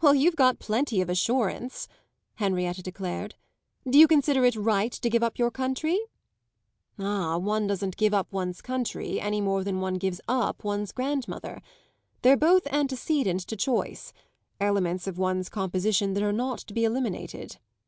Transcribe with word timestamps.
"Well, 0.00 0.14
you've 0.14 0.36
got 0.36 0.60
plenty 0.60 1.00
of 1.00 1.10
assurance," 1.10 1.88
Henrietta 2.36 2.84
declared. 2.84 3.34
"Do 3.84 3.98
you 3.98 4.06
consider 4.06 4.44
it 4.44 4.54
right 4.54 4.92
to 4.92 5.10
give 5.10 5.24
up 5.24 5.40
your 5.40 5.50
country?" 5.50 5.98
"Ah, 7.00 7.36
one 7.38 7.66
doesn't 7.66 7.96
give 7.96 8.14
up 8.14 8.32
one's 8.32 8.62
country 8.62 9.18
any 9.20 9.40
more 9.40 9.64
than 9.64 9.80
one 9.80 9.94
gives 9.94 10.20
up 10.28 10.62
one's 10.62 10.92
grandmother. 10.92 11.60
They're 12.22 12.36
both 12.36 12.68
antecedent 12.68 13.40
to 13.48 13.56
choice 13.56 14.12
elements 14.60 15.08
of 15.08 15.18
one's 15.18 15.48
composition 15.48 16.14
that 16.14 16.22
are 16.22 16.32
not 16.32 16.58
to 16.58 16.72
be 16.72 16.84
eliminated." 16.84 17.56